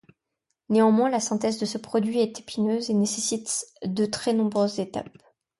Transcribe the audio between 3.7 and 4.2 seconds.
de